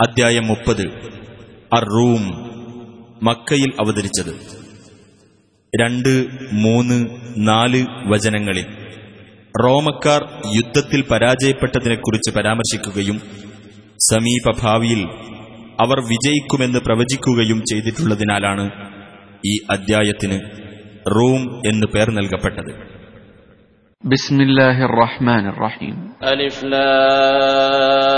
അദ്ധ്യായം 0.00 0.46
മുപ്പത്. 0.46 0.82
അർ 1.72 1.84
റൂം 1.84 2.20
മക്കയിൽ 3.22 3.72
അവതരിച്ചത്. 3.80 4.34
രണ്ട് 5.82 6.26
മൂന്ന് 6.52 7.06
നാല് 7.36 7.86
വചനങ്ങളിൽ. 8.06 8.64
റോമക്കാർ 9.64 10.42
യുദ്ധത്തിൽ 10.56 11.04
പരാജയപ്പെട്ടതിനെക്കുറിച്ച് 11.10 12.34
പരാമർശിക്കുകയും 12.36 13.20
സമീപഭാവിയിൽ 14.12 15.02
അവർ 15.80 16.00
വിജയിക്കുമെന്ന് 16.00 16.78
പ്രവചിക്കുകയും 16.78 17.60
ചെയ്തിട്ടുള്ളതിനാലാണ് 17.60 18.70
ഈ 19.46 19.58
അദ്ധ്യായത്തിന് 19.70 20.40
റൂം 21.06 21.60
എന്ന് 21.66 21.86
പേർ 21.86 22.10
നൽകപ്പെട്ടത്. 22.10 22.97
بسم 24.03 24.41
الله 24.41 24.85
الرحمن 24.85 25.47
الرحيم 25.47 25.95
ألف 26.25 26.63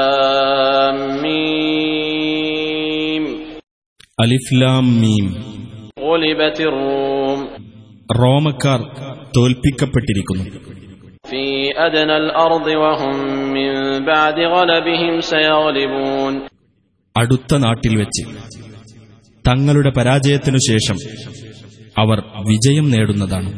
لام 0.06 0.98
ميم 1.24 3.24
അലിഫ്ലാം 4.18 4.86
മീം 5.02 5.26
غلبت 6.06 6.60
الروم 6.64 7.40
റോമക്കാർ 8.20 8.80
തോൽപ്പിക്കപ്പെട്ടിരിക്കുന്നു 9.36 10.46
في 11.26 11.46
أدنى 11.80 12.18
الأرض 12.18 12.68
وهم 12.76 13.16
من 13.56 13.72
بعد 14.06 14.38
غلبهم 14.56 15.14
سيغلبون 15.32 16.34
അടുത്ത 17.16 17.52
നാട്ടിൽ 17.64 17.94
വെച്ച് 18.02 18.24
തങ്ങളുടെ 19.46 19.92
പരാജയത്തിനു 19.98 20.60
ശേഷം 20.68 20.98
അവർ 21.98 22.18
വിജയം 22.50 22.86
നേടുന്നതാണ് 22.94 23.52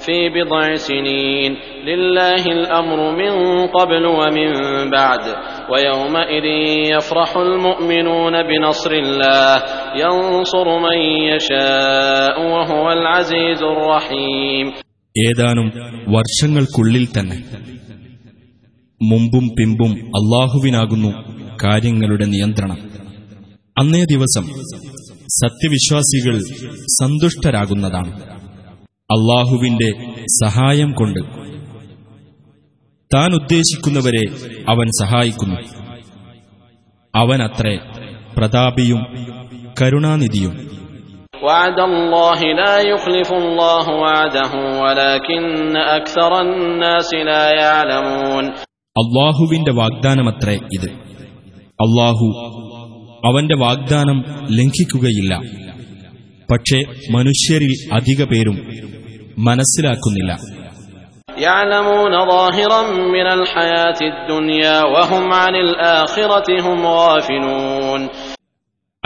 في 0.00 0.28
بضع 0.30 0.62
سنين 0.78 1.50
لله 1.84 2.42
الأمر 2.48 2.98
من 3.12 3.32
قبل 3.68 4.04
ومن 4.12 4.50
بعد 4.90 5.24
ويومئذ 5.70 6.44
يفرح 6.90 7.36
المؤمنون 7.38 8.34
بنصر 8.42 8.90
الله 8.94 9.54
ينصر 9.96 10.66
من 10.78 10.98
يشاء 11.30 12.36
وهو 12.44 12.92
العزيز 12.92 13.60
الرحيم 13.66 14.66
ഏതാനും 15.14 15.68
വർഷങ്ങൾക്കുള്ളിൽ 16.14 17.04
തന്നെ 17.12 17.36
മുമ്പും 19.00 19.44
പിമ്പും 19.56 19.92
അള്ളാഹുവിനാകുന്നു 20.18 21.10
കാര്യങ്ങളുടെ 21.62 22.26
നിയന്ത്രണം 22.32 22.78
അന്നേ 23.76 24.02
ദിവസം 24.12 24.44
സത്യവിശ്വാസികൾ 25.36 26.36
സന്തുഷ്ടരാകുന്നതാണ് 26.98 28.12
അള്ളാഹുവിന്റെ 29.10 29.88
സഹായം 30.38 30.90
കൊണ്ട് 30.92 31.20
താൻ 33.10 33.30
ഉദ്ദേശിക്കുന്നവരെ 33.40 34.24
അവൻ 34.72 34.86
സഹായിക്കുന്നു 35.00 35.58
അവനത്രേ 37.14 37.76
പ്രതാപിയും 38.36 39.02
കരുണാനിധിയും 39.80 40.54
وعد 41.42 41.78
الله 41.82 42.40
لا 42.54 42.74
يخلف 42.86 43.30
الله 43.34 43.84
وعده 44.00 44.52
ولكن 44.82 45.42
أكثر 45.98 46.30
الناس 46.40 47.08
لا 47.24 47.44
يعلمون 47.56 48.44
അള്ളാഹുവിന്റെ 48.96 49.72
വാഗ്ദാനമത്രേ 49.80 50.56
ഇത് 50.76 50.88
അള്ളാഹു 51.78 52.26
അവന്റെ 53.24 53.56
വാഗ്ദാനം 53.64 54.18
ലംഘിക്കുകയില്ല 54.58 55.32
പക്ഷേ 56.48 56.78
മനുഷ്യരിൽ 57.16 57.72
അധിക 57.92 58.20
പേരും 58.30 58.56
മനസ്സിലാക്കുന്നില്ല. 59.37 60.61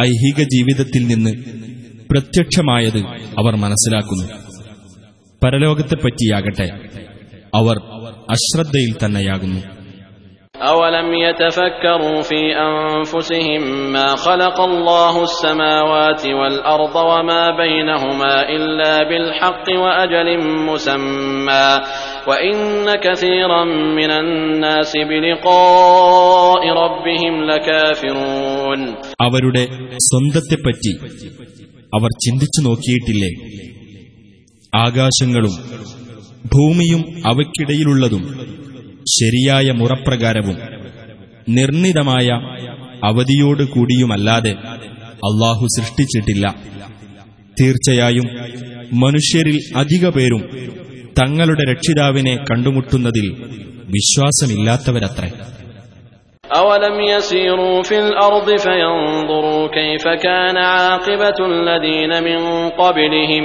ഐഹിക 0.01 0.43
ജീവിതത്തിൽ 0.43 1.07
നിന്ന് 1.07 1.31
പ്രത്യക്ഷമായത് 2.11 2.97
അവർ 3.39 3.55
മനസ്സിലാക്കുന്നു. 3.55 4.33
പരലോകത്തെപ്പറ്റിയാകട്ടെ 5.43 6.79
അവർ 7.55 7.77
അശ്രദ്ധയിൽ 8.31 8.95
തന്നെയാകുന്നു. 9.05 9.74
أولم 10.54 11.14
يتفكروا 11.16 12.22
في 12.22 12.40
أنفسهم 12.60 13.62
ما 13.92 14.16
خلق 14.16 14.60
الله 14.62 15.14
السماوات 15.22 16.22
والأرض 16.30 16.96
وما 17.10 17.44
بينهما 17.56 18.34
إلا 18.48 19.02
بالحق 19.02 19.66
وأجل 19.74 20.28
مسمى 20.66 21.68
وإن 22.28 22.56
كثيرا 22.96 23.64
من 23.98 24.10
الناس 24.12 24.92
بلقاء 25.10 26.62
ربهم 26.74 27.34
لكافرون 27.44 28.80
അവരുടെ 29.26 29.64
സ്വന്തത്തെപ്പറ്റി 30.08 30.92
അവർ 31.92 32.10
ചിന്തിച്ചു 32.18 32.60
നോക്കിയിട്ടില്ലേ 32.60 33.32
ആകാശങ്ങളും 34.72 35.54
ഭൂമിയും 36.54 37.02
അവയ്ക്കിടയിലുള്ളതും 37.30 38.22
ശരിയായ 39.14 39.70
മുറപ്രകാരവും 39.80 40.56
നിർണിതമായ 41.50 42.28
അവധിയോട് 43.02 43.64
കൂടിയുമല്ലാതെ 43.74 44.52
അള്ളാഹു 45.22 45.64
സൃഷ്ടിച്ചിട്ടില്ല 45.76 46.46
തീർച്ചയായും 47.56 48.26
മനുഷ്യരിൽ 49.00 49.58
അധിക 49.76 50.06
പേരും 50.10 50.42
തങ്ങളുടെ 51.18 51.64
രക്ഷിതാവിനെ 51.70 52.34
കണ്ടുമുട്ടുന്നതിൽ 52.50 53.28
വിശ്വാസമില്ലാത്തവരത്രേ 53.94 55.30
أولم 56.50 56.96
يسيروا 57.10 57.82
في 57.82 57.96
الأرض 57.98 58.48
فينظروا 58.58 59.68
كيف 59.70 60.04
كان 60.20 60.56
عاقبة 60.74 61.38
الذين 61.46 62.12
من 62.22 62.40
قبلهم 62.72 63.44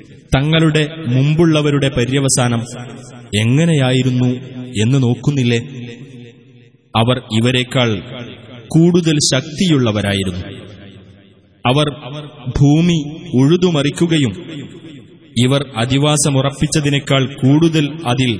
തങ്ങളുടെ 0.35 0.87
മുമ്പുള്ളവരുടെ 1.07 1.89
പര്യവസാനം 1.89 2.61
എങ്ങനെയായിരുന്നു 3.39 4.29
എന്ന് 4.81 5.03
നോക്കുന്നില്ലേ? 5.03 5.59
അവർ 6.95 7.17
ഇവരെക്കാൾ 7.19 7.99
കൂടുതൽ 8.67 9.17
ശക്തിയുള്ളവരായിരുന്നു. 9.35 10.39
അവർ 11.65 11.89
ഭൂമി 12.59 12.99
ഉഴുതുമറിക്കുകയും 13.35 14.33
ഇവർ 15.37 15.65
അധിവാസമുറപ്പിച്ചതിനേക്കാൾ 15.77 17.25
കൂടുതൽ 17.25 17.89
അതിൽ 18.05 18.39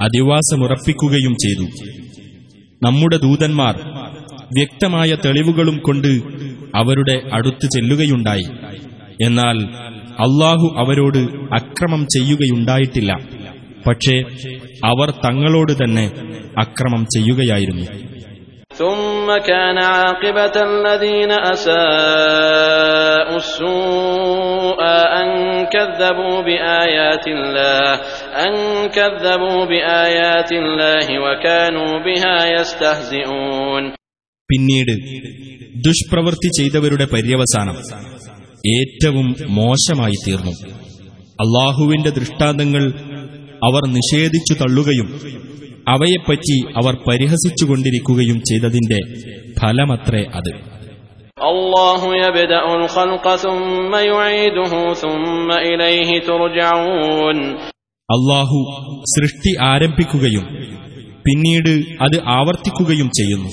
അധിവാസമുറപ്പിക്കുകയും 0.00 1.34
ചെയ്തു. 1.34 1.66
നമ്മുടെ 2.82 3.16
ദൂതന്മാർ 3.16 3.80
വ്യക്തമായ 4.58 5.16
തെളിവുകളും 5.24 5.78
കൊണ്ട് 5.78 6.08
അവരുടെ 6.74 7.22
അടുത്ത് 7.32 7.66
ചെല്ലുകയുണ്ടായി. 7.66 8.46
എന്നാൽ 9.24 9.56
അള്ളാഹു 10.19 10.67
അവരോട് 10.81 11.21
അക്രമം 11.59 12.01
ചെയ്യുകയുണ്ടായിട്ടില്ല 12.15 13.11
പക്ഷേ 13.85 14.15
അവർ 14.85 15.07
തങ്ങളോട് 15.25 15.73
തന്നെ 15.81 16.07
അക്രമം 16.65 17.03
ചെയ്യുകയായിരുന്നു 17.15 17.87
ثم 18.75 19.27
كان 19.43 19.77
عاقبة 19.95 20.55
الذين 20.63 21.31
أساءوا 21.53 23.37
السوء 23.37 24.79
أن 25.13 25.29
كذبوا 25.67 26.37
بآيات 26.41 27.25
الله 27.27 27.89
أن 28.37 28.53
كذبوا 28.89 29.59
بآيات 29.65 30.51
الله 30.53 31.07
وكانوا 31.25 31.91
بها 31.99 32.35
يستهزئون 32.53 33.83
പിന്നീട് 34.49 34.93
ദുഷ്പ്രവൃത്തി 35.85 36.49
ചെയ്തവരുടെ 36.57 37.05
പര്യവസാനം 37.13 37.77
ഏറ്റവും 38.66 39.36
മോശമായി 39.48 40.28
തീർന്നു. 40.28 40.50
അള്ളാഹുവിന്റെ 41.40 42.10
ദൃഷ്ടാന്തങ്ങൾ 42.10 42.92
അവർ 43.64 43.86
നിഷേധിച്ചു 43.86 44.54
തള്ളുകയും 44.54 45.20
അവയെപ്പറ്റി 45.88 46.60
അവർ 46.60 46.94
പരിഹസിച്ചുകൊണ്ടിരിക്കുകയും 47.08 48.40
ചെയ്തതിന്റെ 48.40 48.98
ഫലമത്രേ 49.60 50.24
അത്. 50.34 50.78
അള്ളാഹു 58.10 59.02
സൃഷ്ടി 59.02 59.56
ആരംഭിക്കുകയും 59.62 60.42
പിന്നീട് 61.26 62.02
അത് 62.02 62.22
ആവർത്തിക്കുകയും 62.26 63.08
ചെയ്യുന്നു. 63.08 63.48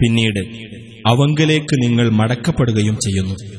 പിന്നീട് 0.00 0.40
അവങ്കലേക്ക് 1.06 1.82
നിങ്ങൾ 1.82 2.10
മടക്കപ്പെടുകയും 2.10 2.94
ചെയ്യുന്നു. 2.94 3.57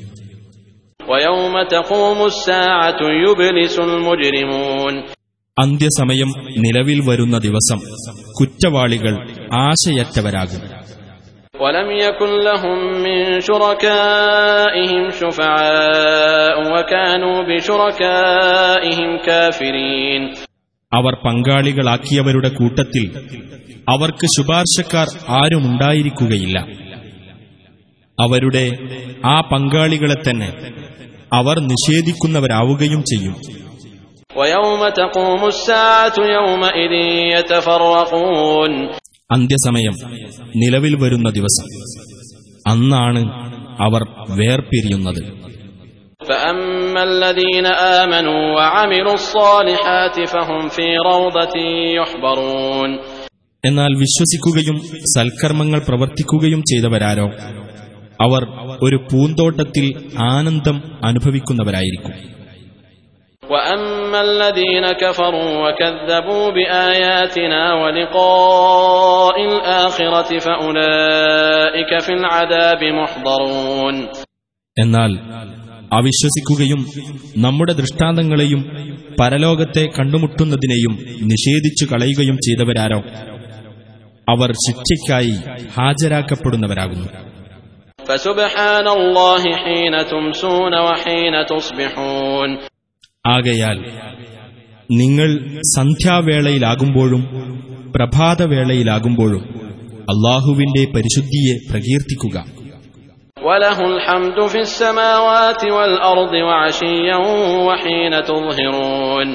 അന്ത്യസമയം 5.57 6.31
നിലവിൽ 6.59 7.01
വരുന്ന 7.09 7.37
ദിവസം 7.47 7.81
കുറ്റവാളികൾ 8.39 9.15
ആശയറ്റവരാകും 9.65 10.63
ولم 11.57 11.89
يكن 12.01 12.31
لهم 12.43 12.79
من 13.05 13.19
شركائهم 13.41 15.03
شفعاء 15.13 16.57
وكانوا 16.73 17.37
بشركائهم 17.45 19.11
كافرين 19.27 20.23
അവർ 20.93 21.15
പങ്കാളികളാക്കിയവരുടെ 21.25 22.51
കൂട്ടത്തിൽ 22.59 23.05
അവർക്ക് 23.89 24.27
ശുപാർശക്കാർ 24.35 25.09
ആരുമുണ്ടായിരിക്കുകയില്ല 25.39 26.57
അവരുടെ 28.19 28.67
ആ 29.27 29.37
പങ്കാളികളെ 29.51 30.19
തന്നെ 30.19 30.51
അവർ 31.34 31.60
നിഷേധിക്കുന്നവരാവുകയും 31.60 33.02
ചെയ്യും. 33.02 33.36
അന്ത്യസമയം 39.32 39.94
നിലവിൽ 40.56 40.96
വരുന്ന 40.96 41.30
ദിവസം. 41.30 41.66
അന്നാണ് 42.68 43.26
അവർ 43.82 44.04
വേർപിരിയുന്നത്. 44.30 45.40
എന്നാൽ 53.66 53.94
വിശ്വസിക്കുകയും 53.94 54.80
സൽക്കർമ്മങ്ങൾ 55.16 55.82
പ്രവർത്തിക്കുകയും 55.88 56.62
ചെയ്തവരാരോ? 56.62 57.30
അവർ 58.21 58.43
ഒരു 58.81 58.99
പൂന്തോട്ടത്തിൽ 59.11 59.87
ആനന്ദം 60.31 60.77
അനുഭവിക്കുന്നവരായിരിക്കും 61.09 62.15
وأما 63.43 64.21
الذين 64.23 64.87
كفروا 64.95 65.51
وكذبوا 65.65 66.45
بآياتنا 66.51 67.63
ولقاء 67.75 69.37
الآخرة 69.51 70.31
فأولئك 70.39 71.93
في 72.01 72.13
العذاب 72.15 72.83
محضرون 72.95 73.97
എന്നാൽ 74.77 75.13
അവിശ്വസിക്കുകയും 75.93 76.81
നമ്മുടെ 77.37 77.73
ദൃഷ്ടാന്തങ്ങളെയും 77.73 78.61
പരലോകത്തെ 79.19 79.85
കണ്ടുമുട്ടുന്നതിനെയും 79.99 80.95
നിഷേധിച്ചു 81.31 81.85
കളയുകയും 81.85 82.37
ചെയ്തവരാരോ 82.39 83.01
അവർ 84.29 84.51
ശിക്ഷയ്ക്കായി 84.65 85.35
ഹാജരാക്കപ്പെടുന്നവരാകുന്നു 85.77 87.09
فسبحان 88.09 88.87
الله 88.91 89.43
حين 89.57 89.95
تمسون 90.07 90.73
وحين 90.81 91.35
تصبحون 91.47 92.51
ആകയാൽ 93.29 93.77
നിങ്ങൾ 94.93 95.31
സന്ധ്യാവേളയിലാകുമ്പോഴും 95.75 97.23
പ്രഭാതവേളയിലാകുമ്പോഴും 97.97 99.43
അള്ളാഹുവിന്റെ 100.13 100.83
പരിശുദ്ധിയെ 100.95 101.55
പ്രകീർത്തിക്കുക 101.71 102.37
وله 103.39 103.79
الحمد 103.89 104.39
في 104.47 104.61
السماوات 104.61 105.63
والأرض 105.77 106.35
وعشيا 106.43 107.17
وحين 107.69 108.13
تظهرون 108.23 109.29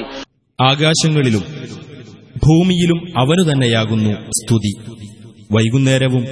ആകാശങ്ങളിലും 0.58 1.44
ഭൂമിയിലും 2.44 2.98
അവനു 3.22 3.42
തന്നെയാകുന്നു 3.42 4.12
സ്തുതി 4.38 4.72
വൈകുന്നേരവും 5.50 6.24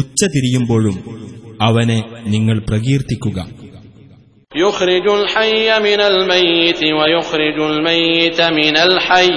ഉച്ച 0.00 0.20
തിരിയുമ്പോഴും 0.34 0.96
അവനെ 1.66 1.98
നിങ്ങൾ 2.34 2.56
പ്രകീർത്തിക്കുക 2.68 3.38
يخرج 4.52 5.06
الحي 5.14 5.52
من 5.80 6.00
الميت 6.02 6.80
ويخرج 6.92 7.58
الميت 7.64 8.40
من 8.52 8.76
الحي 8.78 9.30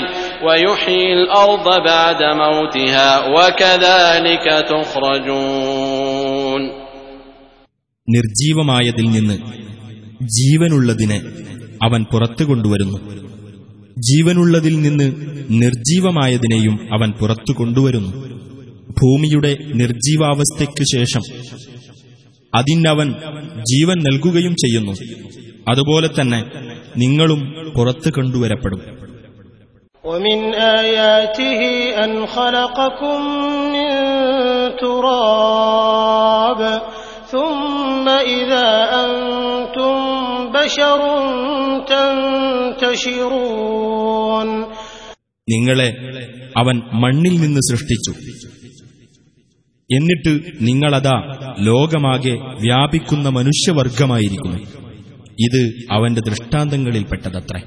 ويحيي 0.45 1.07
الأرض 1.15 1.67
بعد 1.83 2.21
موتها 2.37 3.09
وكذلك 3.27 4.45
تخرجون 5.53 6.61
നിർജീവമായതിൽ 8.07 9.07
നിന്ന് 9.15 9.35
ജീവനുള്ളതിനെ 10.31 11.19
അവൻ 11.81 12.01
പുറത്തു 12.11 12.43
കൊണ്ടുവരുന്നു 12.43 12.97
ജീവനുള്ളതിൽ 14.03 14.75
നിന്ന് 14.85 15.07
നിർജീവമായതിനെയും 15.61 16.75
അവൻ 16.95 17.09
പുറത്തു 17.19 17.53
കൊണ്ടുവരുന്നു 17.59 18.11
ഭൂമിയുടെ 18.99 19.51
നിർജീവാവസ്ഥയ്ക്കു 19.81 20.85
ശേഷം 20.93 21.23
അതിനവൻ 22.53 23.09
ജീവൻ 23.71 23.97
നൽകുകയും 24.07 24.53
ചെയ്യുന്നു 24.63 24.93
അതുപോലെ 25.69 26.09
തന്നെ 26.17 26.41
നിങ്ങളും 27.03 27.41
പുറത്തു 27.75 28.09
കൊണ്ടുവരപ്പെടും 28.17 28.81
ومن 30.03 30.39
آياته 30.79 31.61
أن 31.97 32.11
خلقكم 32.29 33.19
من 33.75 33.89
تراب 34.83 36.61
ثم 37.27 38.05
إذا 38.33 38.69
أنتم 39.03 39.95
بشر 40.53 40.99
تنتشرون 43.23 44.49
നിങ്ങളെ 45.47 45.89
അവൻ 46.61 46.75
മണ്ണിൽ 47.01 47.35
നിന്ന് 47.43 47.61
സൃഷ്ടിച്ചു 47.69 48.11
എന്നിട്ട് 49.89 50.31
നിങ്ങളതാ 50.61 51.15
ലോകമാകെ 51.59 52.35
വ്യാപിക്കുന്ന 52.59 53.27
മനുഷ്യവർഗമായിരിക്കുന്നു 53.29 54.59
ഇത് 55.45 55.61
അവന്റെ 55.95 56.21
ദൃഷ്ടാന്തങ്ങളിൽപ്പെട്ടതത്രേ 56.29 57.61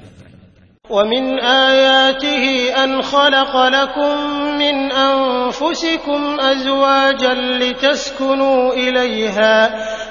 ومن 0.89 1.25
آياته 1.67 2.43
أن 2.83 2.91
خلق 3.03 3.53
لكم 3.67 4.13
من 4.59 4.75
أنفسكم 5.09 6.21
أزواجا 6.51 7.33
لتسكنوا 7.61 8.73
إليها 8.75 9.55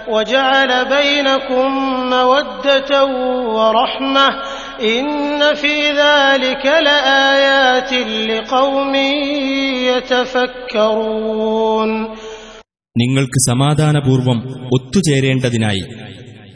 وجعل 0.08 0.70
بينكم 0.88 1.66
مودة 2.10 2.90
ورحمة 3.56 4.26
നിങ്ങൾക്ക് 12.97 13.49
സമാധാനപൂർവം 13.49 14.65
ഒത്തുചേരേണ്ടതിനായി 14.65 15.83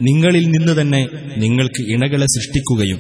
നിങ്ങളിൽ 0.02 0.46
നിന്ന് 0.48 0.82
തന്നെ 0.82 1.10
നിങ്ങൾക്ക് 1.38 1.82
ഇണകളെ 1.82 2.26
സൃഷ്ടിക്കുകയും 2.26 3.00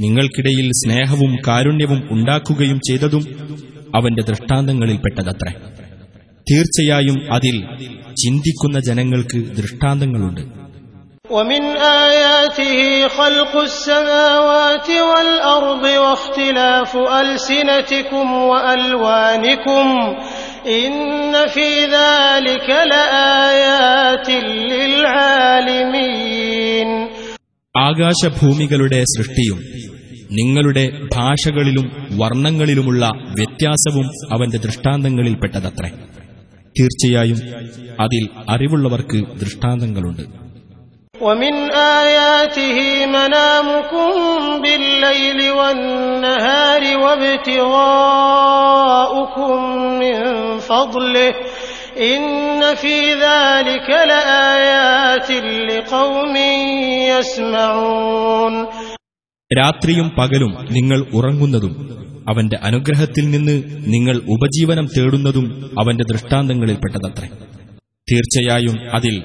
നിങ്ങൾക്കിടയിൽ 0.00 0.70
സ്നേഹവും 0.70 1.36
കാരുണ്യവും 1.46 2.08
ഉണ്ടാക്കുകയും 2.10 2.78
ചെയ്തതും 2.78 3.22
അവന്റെ 3.94 4.22
ദൃഷ്ടാന്തങ്ങളിൽപ്പെട്ടതത്രേ. 4.22 5.52
തീർച്ചയായും 6.50 7.34
അതിൽ 7.34 7.60
ചിന്തിക്കുന്ന 8.24 8.80
ജനങ്ങൾക്ക് 8.80 9.56
ദൃഷ്ടാന്തങ്ങളുണ്ട്. 9.56 10.67
ومن 11.29 11.63
آياته 12.05 12.77
خلق 13.09 13.53
السماوات 13.61 14.89
والأرض 14.89 15.83
واختلاف 15.99 16.91
ألسنتكم 17.15 18.27
وألوانكم 18.43 19.85
إن 20.77 20.93
في 21.47 21.69
ذلك 21.91 22.67
لآيات 22.91 24.29
للعالمين 25.63 26.89
ആകാശഭൂമികളുടെ 27.75 28.99
സൃഷ്ടിയും 29.13 29.59
നിങ്ങളുടെ 30.31 30.83
ഭാഷകളിലും 31.15 31.85
വർണ്ണങ്ങളിലുമുള്ള 32.19 33.03
വ്യത്യാസവും 33.39 34.05
അവന്റെ 34.35 34.59
ദൃഷ്ടാന്തങ്ങളിൽപ്പെട്ടതത്രേ 34.65 35.89
തീർച്ചയായും 36.75 37.39
അതിൽ 38.03 38.23
അറിവുള്ളവർക്ക് 38.53 39.19
ദൃഷ്ടാന്തങ്ങളുണ്ട് 39.41 40.23
ومن 41.21 41.53
آياته 42.01 42.77
منامكم 43.07 44.11
بالليل 44.63 45.51
والنهار 45.51 46.83
وابتغاؤكم 48.23 49.57
من 49.99 50.17
فضله 50.61 51.33
إن 52.05 52.21
في 52.75 52.97
ذلك 53.21 53.89
لآيات 54.09 55.29
لقوم 55.69 56.35
يسمعون 57.09 58.53
രാത്രിയും 59.51 60.07
പകലും 60.17 60.51
നിങ്ങൾ 60.77 60.99
ഉറങ്ങുന്നതും 61.17 61.73
അവന്റെ 62.31 62.57
അനുഗ്രഹത്തിൽ 62.67 63.25
നിന്ന് 63.29 63.55
നിങ്ങൾ 63.85 64.15
ഉപജീവനം 64.35 64.85
തേടുന്നതും 64.95 65.45
അവന്റെ 65.81 66.03
ദൃഷ്ടാന്തങ്ങളിൽപ്പെട്ടതത്രേ 66.11 67.27
തീർച്ചയായും 68.07 68.77
അതിൽ 68.97 69.15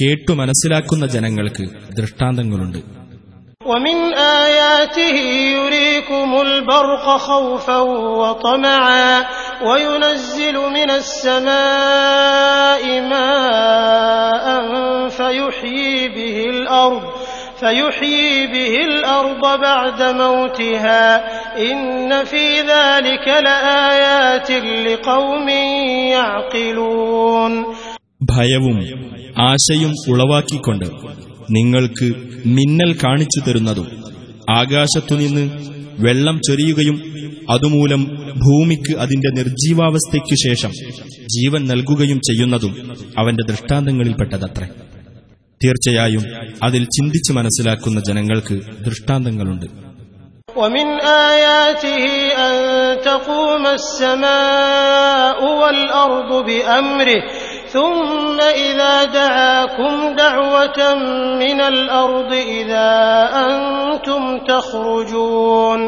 കേട്ടു 0.00 0.32
മനസ്സിലാക്കുന്ന 0.40 1.06
ജനങ്ങൾക്ക് 1.16 1.66
ദൃഷ്ടാന്തങ്ങളുണ്ട് 2.00 2.80
ومن 3.70 3.98
آياته 4.44 5.16
يريكم 5.58 6.28
البرق 6.40 7.06
خوفا 7.28 7.78
وطمعا 8.22 9.10
وينزل 9.62 10.56
من 10.76 10.90
السماء 11.00 12.82
ماء 13.12 14.46
فيحيي 15.08 16.08
به 16.08 16.38
الأرض 16.46 17.02
فيحيي 17.60 18.46
به 18.46 18.74
الأرض 18.84 19.42
بعد 19.60 20.00
موتها 20.22 21.04
إن 21.70 22.24
في 22.24 22.46
ذلك 22.74 23.26
لآيات 23.46 24.50
لقوم 24.86 25.48
يعقلون 26.16 27.52
ഭയവും 28.30 28.78
ആശയും 29.46 29.92
ഉളവാക്കിക്കൊണ്ട് 30.12 30.86
നിങ്ങൾക്ക് 31.56 32.08
മിന്നൽ 32.56 32.90
കാണിച്ചു 33.02 33.40
തരുന്നതും 33.46 33.86
ആകാശത്തുനിന്ന് 34.60 35.44
വെള്ളം 36.04 36.36
ചൊരിയുകയും 36.48 36.96
അതുമൂലം 37.54 38.02
ഭൂമിക്ക് 38.44 38.92
അതിന്റെ 39.02 39.30
നിർജീവാവസ്ഥയ്ക്കു 39.38 40.36
ശേഷം 40.44 40.72
ജീവൻ 41.34 41.62
നൽകുകയും 41.70 42.20
ചെയ്യുന്നതും 42.28 42.72
അവന്റെ 43.20 43.44
ദൃഷ്ടാന്തങ്ങളിൽപ്പെട്ടതത്രേ 43.50 44.68
തീർച്ചയായും 45.60 46.24
അതിൽ 46.66 46.82
ചിന്തിച്ചു 46.96 47.34
മനസ്സിലാക്കുന്ന 47.38 48.00
ജനങ്ങൾക്ക് 48.10 48.58
ദൃഷ്ടാന്തങ്ങളുണ്ട് 48.88 49.68
ومن 50.56 50.86
آياته 51.28 52.04
أن 52.46 52.54
تقوم 53.04 53.64
السماء 53.72 55.38
والأرض 55.60 56.30
بأمره 56.48 57.20
ثم 57.74 58.38
إذا 58.62 58.94
دعاكم 59.14 59.94
دعوة 60.16 60.80
من 61.36 61.58
الأرض 61.64 62.32
إذا 62.54 62.90
أنتم 63.46 64.22
تخرجون 64.46 65.80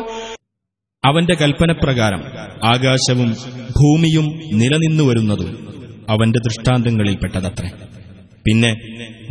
അവന്റെ 1.04 1.34
കൽപ്പനപ്രകാരം 1.40 2.20
ആകാശവും 2.72 3.30
ഭൂമിയും 3.78 4.26
നിലനിന്നു 4.60 5.04
വരുന്നതും 5.08 5.48
അവന്റെ 6.08 6.40
ദൃഷ്ടാന്തങ്ങളിൽപ്പെട്ടതത്രേ 6.46 7.70
പിന്നെ 8.46 8.70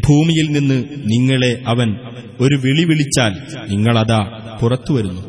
ഭൂമിയിൽ 0.05 0.47
നിന്ന് 0.51 0.77
നിങ്ങളെ 1.11 1.51
അവൻ 1.65 1.89
ഒരു 2.39 2.55
വിളി 2.63 2.83
വിളിച്ചാൽ 2.89 3.33
നിങ്ങളതാ 3.71 4.19
പുറത്തു 4.59 4.91
വരുന്നു 4.97 5.21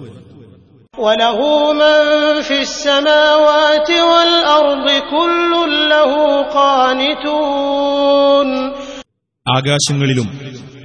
وله 0.99 1.39
من 1.73 2.01
في 2.43 2.61
السماوات 2.61 3.91
والأرض 4.11 4.87
كل 5.11 5.53
له 5.89 6.13
قانتون 6.53 8.49
ആകാശങ്ങളിലും 9.47 10.29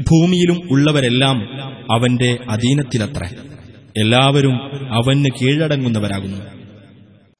ഭൂമിയിലും 0.10 0.58
ഉള്ളവരെല്ലാം 0.74 1.38
അവന്റെ 1.96 2.32
അധീനത്തിലത്രേ 2.54 3.30
എല്ലാവരും 3.96 4.56
അവന് 5.00 5.30
കീഴടങ്ങുന്നവരാകുന്നു 5.40 6.40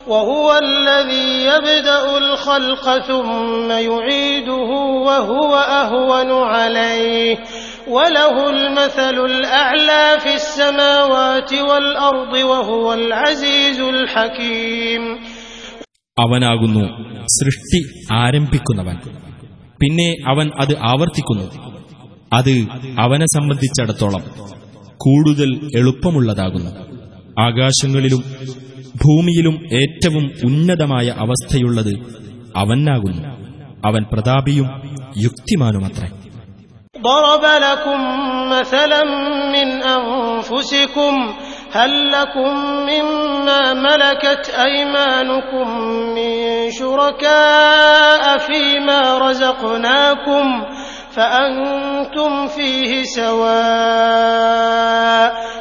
وهو 0.08 0.48
الذي 0.68 1.30
يبدأ 1.52 2.04
الخلق 2.18 2.86
ثم 3.10 3.70
يعيده 3.90 4.70
وهو 5.08 5.54
أهون 5.82 6.30
عليه 6.54 7.34
وله 7.90 8.36
المثل 8.50 9.18
الأعلى 9.26 10.04
في 10.20 10.32
السماوات 10.36 11.52
والأرض 11.62 12.34
وهو 12.46 12.88
العزيز 12.94 13.80
الحكيم 13.92 15.04
അവനാകുന്നു 16.18 16.84
സൃഷ്ടി 17.34 17.80
ആരംഭിക്കുന്നവൻ 18.18 18.96
പിന്നെ 19.82 20.08
അവൻ 20.32 20.48
അത് 20.62 20.74
ആവർത്തിക്കുന്നു 20.92 21.48
അത് 22.32 22.54
അവനെ 23.04 23.28
സംബന്ധിച്ചിടത്തോളം 23.36 24.24
കൂടുതൽ 25.00 25.50
എളുപ്പമുള്ളതാകുന്നു 25.80 26.72
ആകാശങ്ങളിലും 27.44 28.22
ഭൂമിയിലും 29.04 29.56
ഏറ്റവും 29.82 30.26
ഉന്നതമായ 30.48 31.08
അവസ്ഥയുള്ളത് 31.24 31.94
അവനാകുന്നു 32.62 33.24
അവൻ 33.88 34.04
പ്രതാപിയും 34.12 34.68
യുക്തിമാനുമത്രേ 35.26 36.10
ضرب 37.03 37.45
لكم 37.45 38.01
مثلا 38.51 39.05
من 39.53 39.83
أنفسكم 39.83 41.35
هل 41.73 42.13
لكم 42.13 42.57
مما 42.91 43.75
ملكت 43.75 44.51
أيمانكم 44.51 45.79
من 46.15 46.71
شركاء 46.71 48.39
فيما 48.39 49.19
رزقناكم 49.19 50.65
فأنتم 51.17 52.47
فيه 52.47 53.03
سواء 53.03 54.53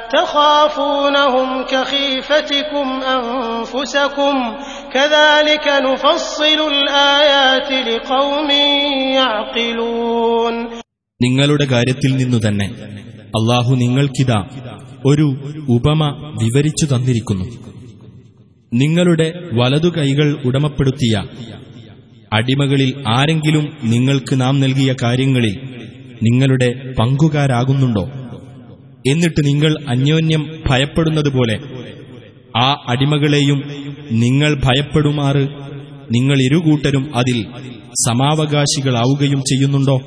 تخافونهم 0.09 1.63
كخيفتكم 1.63 3.01
أنفسكم 3.03 4.57
كذلك 4.93 5.67
نفصل 5.67 6.67
الآيات 6.71 7.71
لقوم 7.71 8.51
يعقلون 9.15 10.80
നിങ്ങളുടെ 11.21 11.65
കാര്യത്തിൽ 11.65 12.17
നിന്നു 12.17 12.47
തന്നെ. 12.47 12.65
അള്ളാഹു 13.21 13.75
നിങ്ങൾക്കിതാ 13.75 14.45
ഒരു 15.05 15.35
ഉപമ 15.69 16.07
വിവരിച്ചു 16.43 16.95
തന്നിരിക്കുന്നു. 16.95 17.45
നിങ്ങളുടെ 18.73 19.33
വലതു 19.53 19.89
കൈകൾ 19.89 20.37
ഉടമപ്പെടുത്തിയ 20.45 21.23
അടിമകളിൽ 22.33 23.03
ആരെങ്കിലും 23.07 23.77
നിങ്ങൾക്ക് 23.83 24.41
നാം 24.41 24.59
നൽകിയ 24.59 24.95
കാര്യങ്ങളിൽ 25.03 25.59
നിങ്ങളുടെ 26.23 26.93
പങ്കുകാരാകുന്നുണ്ടോ? 26.99 28.09
എന്നിട്ട് 29.07 29.47
നിങ്ങൾ 29.47 29.75
അന്യോന്യം 29.87 30.63
ഭയപ്പെടുന്നതുപോലെ 30.69 31.59
ആ 32.57 32.85
അടിമകളെയും 32.87 33.63
നിങ്ങൾ 34.11 34.61
ഭയപ്പെടുമാറ്. 34.63 35.47
നിങ്ങൾ 36.11 36.41
ഇരുകൂട്ടരും 36.41 37.15
അതിൽ 37.15 37.45
സമാവകാശികളാവുകയും 38.07 39.41
ചെയ്യുന്നുണ്ടോ? 39.41 40.01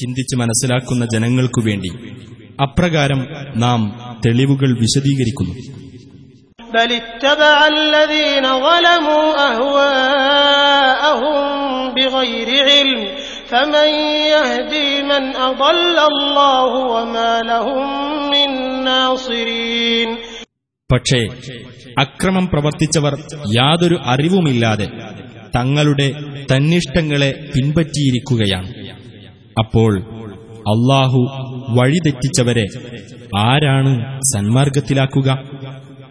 ചിന്തിച്ച് 0.00 0.36
മനസ്സിലാക്കുന്ന 0.36 1.06
ജനങ്ങൾക്കു 1.12 1.60
വേണ്ടി 1.60 1.88
അപ്രകാരം 2.62 3.26
നാം 3.56 3.82
തെളിവുകൾ 4.26 4.78
വിശദീകരിക്കുന്നു. 4.78 5.74
പക്ഷേ 20.92 21.26
അക്രമം 21.98 22.48
പ്രവർത്തിച്ചവർ 22.48 23.14
യാതൊരു 23.56 23.98
അറിവുമില്ലാതെ 24.04 24.88
തങ്ങളുടെ 25.56 26.12
തന്നിഷ്ടങ്ങളെ 26.52 27.34
പിൻപറ്റിയിരിക്കുകയാണ്. 27.56 28.83
അപ്പോൾ 29.59 29.93
അള്ളാഹു 30.73 31.21
വഴിതെറ്റിച്ചവരെ 31.77 32.65
ആരാണ് 33.45 33.93
സന്മാർഗത്തിലാക്കുക 34.33 35.29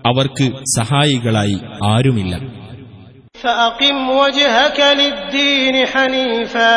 അവർക്ക് 0.09 0.47
സഹായികളായി 0.79 1.59
ആരുമില്ല 1.93 2.35
فأقم 3.39 3.97
وجهك 4.19 4.79
للدين 4.93 5.87
حنيفا 5.87 6.73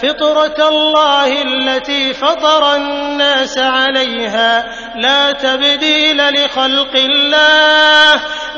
فطرة 0.00 0.58
الله 0.68 1.30
التي 1.42 2.14
فطر 2.14 2.76
الناس 2.76 3.58
عليها 3.58 4.52
لا 4.96 5.32
تبديل 5.34 6.18
لخلق 6.30 6.94
الله 6.96 8.14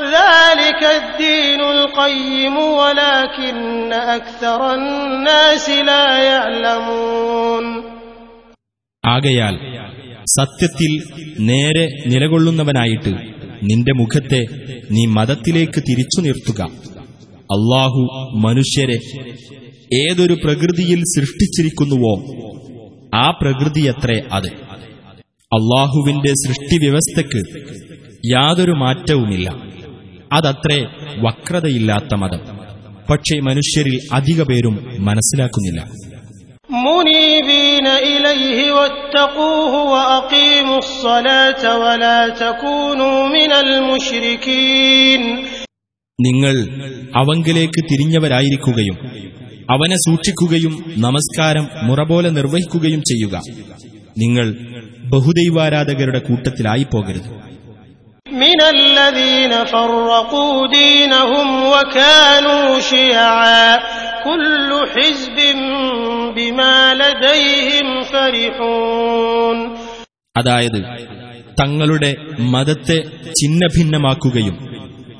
ذلك 0.09 0.81
الدين 0.93 1.61
القيم 1.61 2.55
ولكن 2.57 3.93
أكثر 3.93 4.59
الناس 4.73 5.65
لا 5.69 6.05
يعلمون 6.23 7.65
ആകയാൽ 9.03 9.55
സത്യത്തിൽ 10.29 10.91
നേരെ 11.49 11.85
നിലകൊള്ളുന്നവനായിട്ട് 12.11 13.11
നിന്റെ 13.69 13.93
മുഖത്തെ 13.99 14.41
നീ 14.89 15.03
മതത്തിലേക്ക് 15.15 15.79
തിരിച്ചു 15.87 16.19
നിർത്തുക 16.21 16.61
അള്ളാഹു 17.49 18.01
മനുഷ്യരെ 18.43 18.97
ഏതൊരു 19.99 20.35
പ്രകൃതിയിൽ 20.43 21.01
സൃഷ്ടിച്ചിരിക്കുന്നുവോ 21.13 22.13
ആ 23.17 23.25
പ്രകൃതിയത്രേ 23.39 24.17
അത് 24.35 24.49
അള്ളാഹുവിന്റെ 25.51 26.31
സൃഷ്ടിവ്യവസ്ഥയ്ക്ക് 26.43 27.41
യാതൊരു 28.31 28.73
മാറ്റവുമില്ല 28.83 29.47
അതത്രേ 30.37 30.79
വക്രതയില്ലാത്ത 31.25 32.13
മതം 32.23 32.41
പക്ഷേ 33.09 33.35
മനുഷ്യരിൽ 33.47 33.97
അധിക 34.19 34.41
പേരും 34.51 34.75
മനസ്സിലാക്കുന്നില്ല 35.09 35.81
منيبين 36.79 37.87
إليه 38.07 38.59
واتقوه 38.71 39.73
وأقيموا 39.93 40.79
الصلاة 40.79 41.63
ولا 41.79 42.19
تكونوا 42.37 43.17
من 43.29 43.51
المشركين 43.63 45.21
നിങ്ങൾ 46.19 46.55
അവങ്കിലേക്ക് 47.13 47.79
തിരിഞ്ഞവരായിരിക്കുകയും 47.89 48.97
അവനെ 49.70 49.96
സൂക്ഷിക്കുകയും 49.96 50.94
നമസ്കാരം 50.98 51.68
മുറപോലെ 51.82 52.30
നിർവഹിക്കുകയും 52.30 53.00
ചെയ്യുക. 53.00 53.40
നിങ്ങൾ 54.18 54.54
ബഹുദൈവാരാധകരുടെ 55.04 56.18
കൂട്ടത്തിലായി 56.18 56.82
പോകരുത്. 56.82 57.54
അതായത് 70.38 70.82
തങ്ങളുടെ 71.62 72.16
മതത്തെ 72.40 73.02
ഛിന്നഭിന്നമാക്കുകയും 73.28 74.66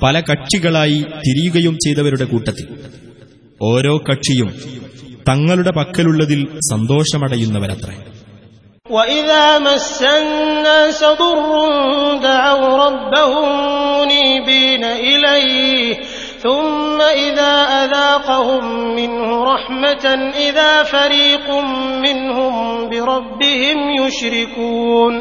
പല 0.02 0.20
കക്ഷികളായി 0.20 1.00
തിരിയുകയും 1.00 1.74
ചെയ്തവരുടെ 1.74 2.24
കൂട്ടത്തിൽ. 2.24 2.94
ഓരോ 3.63 3.93
കക്ഷിയും 4.07 4.49
തങ്ങളുടെ 5.29 5.71
പക്കലുള്ളതിൽ 5.79 6.41
സന്തോഷമടയുന്നവരത്രേ 6.71 7.97
وإذا 8.89 9.45
مس 9.61 10.01
الناس 10.17 10.99
ضر 11.15 11.49
دعوا 12.23 12.77
ربهم 12.85 13.47
منيبين 13.95 14.83
إليه 15.03 15.93
ثم 16.39 16.97
إذا 17.19 17.53
أذاقهم 17.83 18.63
منه 18.95 19.27
رحمة 19.45 20.05
إذا 20.39 20.83
فريق 20.85 21.47
منهم 22.05 22.53
بربهم 22.91 23.77
يشركون 23.97 25.13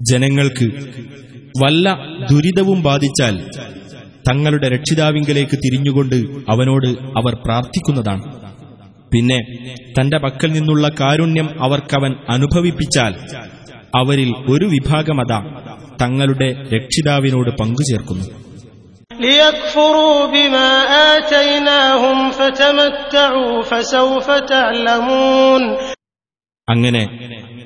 ജനങ്ങൾക്ക് 0.00 0.66
വല്ല 1.54 1.86
ദുരിതവും 2.28 2.78
ബാധിച്ചാൽ 2.82 3.34
തങ്ങളുടെ 4.27 4.69
രക്ഷിതാവിങ്കലേക്ക് 4.69 5.57
തിരിഞ്ഞുകൊണ്ട് 5.57 6.15
അവനോട് 6.51 6.87
അവർ 7.17 7.35
പ്രാർത്ഥിക്കുന്നതാണ്. 7.35 8.49
പിന്നെ 9.13 9.39
തന്റെ 9.99 10.17
പക്കൽ 10.17 10.51
നിന്നുള്ള 10.51 10.89
കാരുണ്യം 10.99 11.63
അവർക്കവൻ 11.63 12.15
അനുഭവിപ്പിച്ചാൽ 12.29 13.15
അവരിൽ 13.95 14.33
ഒരു 14.49 14.65
വിഭാഗമത 14.65 15.33
തങ്ങളുടെ 16.01 16.49
രക്ഷിതാവിനോട് 16.75 17.49
പങ്കുചേർക്കുന്നു. 17.49 18.25
അങ്ങനെ 26.69 27.03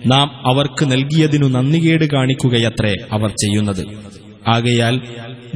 നാം 0.05 0.47
അവർക്ക് 0.47 0.91
നൽകിയതിനു 0.91 1.47
നന്ദികേട് 1.47 2.05
കാണിക്കുകയത്രേ 2.11 2.93
അവർ 3.11 3.29
ചെയ്യുന്നത്. 3.29 3.87
ആകയാൽ 4.47 5.01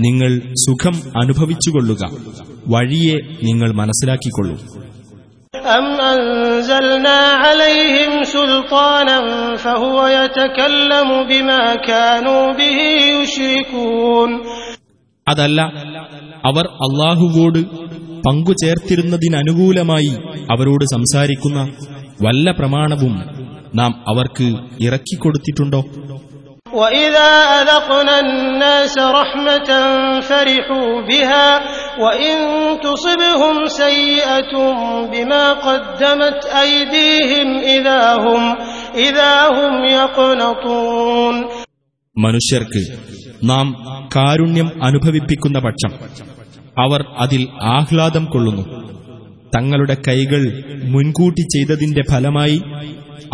നിങ്ങൾ 0.05 0.31
സുഖം 0.63 0.97
അനുഭവിച്ചുകൊള്ളുക 1.23 2.03
വഴിയെ 2.69 3.17
നിങ്ങൾ 3.49 3.71
മനസ്സിലാക്കിക്കൊള്ളൂ 3.81 4.57
أم 5.73 5.87
أنزلنا 6.13 7.19
عليهم 7.37 8.13
سلطانا 8.27 9.19
فهو 9.57 9.97
يتكلم 10.17 11.09
بما 11.25 11.63
كانوا 11.85 12.45
به 12.53 12.79
يشركون 13.17 14.31
അതല്ല 15.27 15.61
അവർ 16.49 16.65
അള്ളാഹുവോട് 16.85 17.61
പങ്കുചേർത്തിരുന്നതിനനുകൂലമായി 18.27 20.13
അവരോട് 20.51 20.85
സംസാരിക്കുന്ന 20.95 21.59
വല്ല 22.23 22.47
പ്രമാണവും 22.53 23.15
നാം 23.75 23.93
അവർക്ക് 24.11 24.47
ഇറക്കിക്കൊടുത്തിട്ടുണ്ടോ 24.87 25.81
وإذا 26.77 27.31
أذقنا 27.55 28.21
الناس 28.21 28.95
رحمة 29.15 29.71
فرحوا 30.23 31.01
بها 31.03 31.49
وإن 31.99 32.37
تصبهم 32.81 33.57
سيئة 33.79 34.53
بما 35.05 35.53
قدمت 35.61 36.41
أيديهم 36.57 37.49
إذا 37.69 38.03
هم 38.17 38.43
إذا 38.99 39.35
هم 39.51 39.73
يقنطون 39.97 41.37
മനുഷ്യർക്ക് 42.17 42.81
നാം 43.51 43.67
കാരുണ്യം 44.15 44.69
അനുഭവിപ്പിക്കുന്ന 44.87 45.59
പക്ഷം 45.67 45.93
അവർ 46.77 47.01
അതിൽ 47.19 47.43
ആഹ്ലാദം 47.77 48.25
കൊള്ളുന്നു 48.33 48.65
തങ്ങളുടെ 49.53 49.97
കൈകൾ 50.07 50.43
മുൻകൂട്ടി 50.93 51.45
ചെയ്തതിന്റെ 51.55 52.03
ഫലമായി 52.11 52.59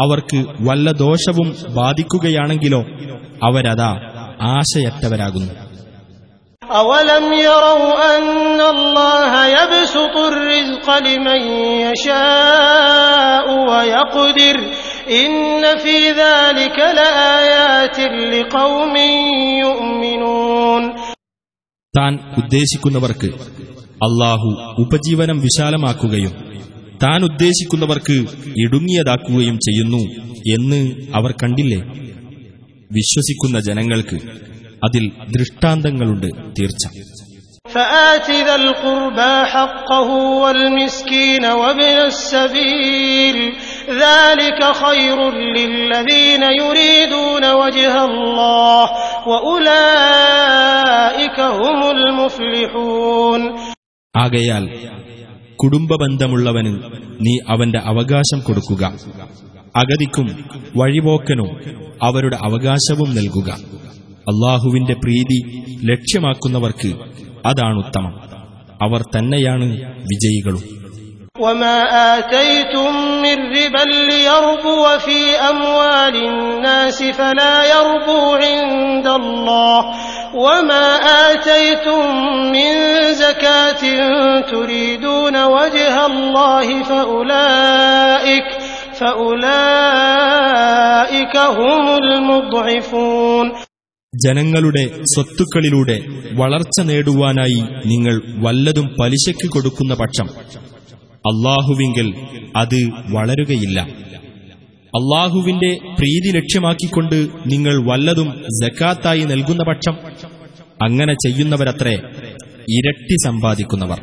അവർക്ക് 0.02 0.38
വല്ല 0.66 0.90
ദോഷവും 1.02 1.48
ബാധിക്കുകയാണെങ്കിലോ 1.78 2.82
അവരതാ 3.42 3.90
ആശയറ്റവരാകുന്നു 4.54 5.54
أولم 6.62 7.26
يروا 7.42 7.92
أن 8.14 8.60
الله 8.66 9.32
يبسط 9.48 10.16
الرزق 10.24 10.86
لمن 10.98 11.40
يشاء 11.84 13.46
ويقدر 13.68 14.56
إن 15.12 15.32
في 15.78 15.96
ذلك 16.14 16.78
لآيات 16.98 17.98
لقوم 18.32 18.94
يؤمنون 19.64 20.82
താൻ 21.94 22.12
ഉദ്ദേശിക്കുന്നവർക്ക് 22.40 23.28
അള്ളാഹു 24.00 24.48
ഉപജീവനം 24.82 25.38
വിശാലമാക്കുകയും 25.46 26.34
താൻ 27.03 27.23
ഉദ്ദേശിക്കുന്നവർക്ക് 27.23 28.15
ഇടുങ്ങിയതാക്കുകയും 28.57 29.55
ചെയ്യുന്നു 29.55 30.01
എന്ന് 30.53 30.91
അവർ 31.15 31.31
കണ്ടില്ലേ? 31.31 31.77
വിശ്വസിക്കുന്ന 32.91 33.59
ജനങ്ങൾക്ക് 33.59 34.15
അതിൽ 34.83 35.11
ദൃഷ്ടാന്തങ്ങളുണ്ട് 35.37 36.27
തീർച്ച. 36.59 36.87
ആകയാൽ 54.17 54.63
കുടുംബബന്ധമുള്ളവന് 55.62 56.72
നീ 57.26 57.34
അവന്റെ 57.52 57.80
അവകാശം 57.90 58.40
കൊടുക്കുക 58.40 58.84
അഗതിക്കും 59.74 60.28
വഴിപോക്കനും 60.80 61.50
അവരുടെ 62.02 62.38
അവകാശവും 62.48 63.10
നൽകുക 63.18 63.50
അള്ളാഹുവിന്റെ 64.32 64.94
പ്രീതി 65.02 65.38
ലക്ഷ്യമാക്കുന്നവർക്ക് 65.90 66.90
അതാണുത്തമം 67.50 68.14
അവർ 68.82 69.02
തന്നെയാണ് 69.14 69.68
വിജയികളും 70.10 70.64
وما 71.38 71.78
آتيتم 72.14 72.92
من 73.24 73.38
ربا 73.54 73.84
ليربو 74.10 74.82
في 74.98 75.20
أموال 75.50 76.16
الناس 76.26 76.98
فلا 77.12 77.54
يربو 77.66 78.20
عند 78.44 79.06
الله 79.12 79.78
وما 80.36 80.86
آتيتم 81.26 82.02
من 82.52 82.72
زكاة 83.14 83.82
تريدون 84.42 85.36
وجه 85.46 86.06
الله 86.06 86.66
فأولئك 86.84 88.48
فأولئك 90.08 91.34
هم 91.58 91.82
المضعفون 91.98 93.46
ജനങ്ങളുടെ 94.12 94.82
സ്വത്തുക്കളിലൂടെ 95.12 95.96
വളർച്ച 96.32 96.76
നേടുവാനായി 96.90 97.58
നിങ്ങൾ 97.84 98.14
വല്ലതും 98.44 98.86
പലിശയ്ക്ക് 98.98 99.48
കൊടുക്കുന്ന 99.48 99.92
പക്ഷം 99.94 100.28
അള്ളാഹുവിങ്കൽ 101.24 102.08
അത് 102.56 102.80
വളരുകയില്ല 103.12 103.78
അള്ളാഹുവിന്റെ 104.92 105.70
പ്രീതി 105.98 106.30
ലക്ഷ്യമാക്കിക്കൊണ്ട് 106.36 107.18
നിങ്ങൾ 107.46 107.74
വല്ലതും 107.84 108.28
ജക്കാത്തായി 108.58 109.24
നൽകുന്ന 109.24 109.64
പക്ഷം 109.64 109.96
അങ്ങനെ 110.82 111.16
ചെയ്യുന്നവരത്രേ 111.24 111.96
ഇരട്ടി 112.70 113.18
സമ്പാദിക്കുന്നവർ 113.26 114.00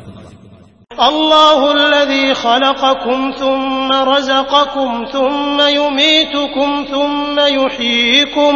الله 1.10 1.60
الذي 1.72 2.34
خلقكم 2.36 3.18
ثم 3.32 3.88
رزقكم 4.12 4.90
ثم 5.06 5.58
يميتكم 5.72 6.84
ثم 6.86 7.36
يحييكم 7.56 8.54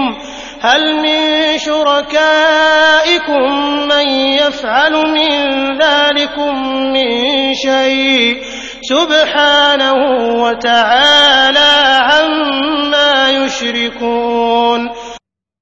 هل 0.61 0.83
من 0.96 1.18
شركائكم 1.59 3.46
من 3.88 4.06
يفعل 4.35 4.94
من 5.11 5.33
ذلكم 5.78 6.52
من 6.92 7.09
شيء 7.56 8.37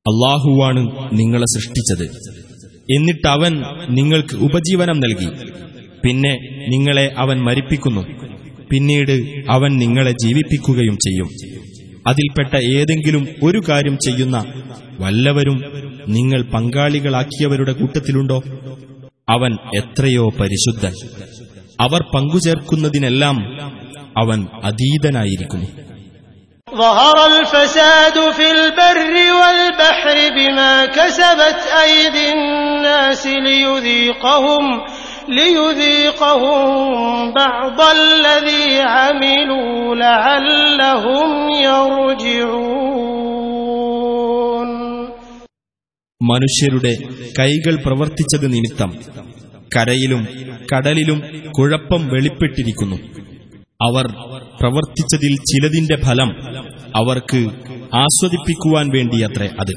അള്ളാഹുവാണ് 0.08 1.10
നിങ്ങളെ 1.14 1.46
സൃഷ്ടിച്ചത്. 1.46 2.06
എന്നിട്ട് 2.98 3.28
അവൻ 3.28 3.64
നിങ്ങൾക്ക് 3.90 4.36
ഉപജീവനം 4.36 5.00
നൽകി. 5.00 5.30
പിന്നെ 6.06 6.38
നിങ്ങളെ 6.70 7.14
അവൻ 7.18 7.44
മരിപ്പിക്കുന്നു. 7.44 8.02
പിന്നീട് 8.72 9.12
അവൻ 9.50 9.78
നിങ്ങളെ 9.78 10.12
ജീവിപ്പിക്കുകയും 10.12 10.96
ചെയ്യും. 10.96 11.30
അതിൽപ്പെട്ട 12.08 12.56
ഏതെങ്കിലും 12.56 13.28
ഒരു 13.44 13.62
കാര്യം 13.70 13.98
ചെയ്യുന്ന 13.98 14.46
വല്ലവരും 15.00 15.64
നിങ്ങൾ 16.08 16.42
പങ്കാളികളാക്കിയവരുടെ 16.44 17.72
കൂട്ടത്തിലുണ്ടോ? 17.72 18.42
അവൻ 19.30 19.54
എത്രയോ 19.54 20.30
പരിശുദ്ധൻ. 20.30 20.94
അവർ 21.85 22.01
പങ്കുചേർക്കുന്നതിനെല്ലാം 22.12 23.37
അവൻ 24.16 24.38
അതീതനായിരിക്കുന്നു 24.68 25.68
ظهر 26.68 27.16
الفساد 27.27 28.16
في 28.31 28.47
البر 28.51 28.99
والبحر 29.40 30.16
بما 30.37 30.75
كسبت 30.88 31.61
أيدي 31.79 32.27
الناس 32.33 33.23
ليذيقهم 33.47 34.64
ليذيقهم 35.31 36.61
بعض 37.35 37.79
الذي 37.92 38.66
عملوا 38.94 39.73
لعلهم 39.97 41.31
يرجعون 44.09 44.71
മനുഷ്യരുടെ 46.21 46.92
കൈകൾ 47.38 47.75
പ്രവർത്തിച്ചത് 47.85 48.47
നിമിത്തം 48.55 48.90
കരയിലും 49.76 50.28
കടലിലും 50.76 51.24
കുഴപ്പം 51.60 52.08
വെളിപ്പെട്ടിരിക്കുന്നു. 52.08 52.96
അവർ 53.82 54.08
പ്രവർത്തിച്ചതിൽ 54.62 55.36
ചിലതിന്റെ 55.36 55.96
ഫലം 56.06 56.36
അവർക്ക് 56.96 57.50
ആസ്വദിപ്പിക്കുവാൻ 57.96 58.90
വേണ്ടിയത്രേ 58.90 59.50
അത്. 59.60 59.74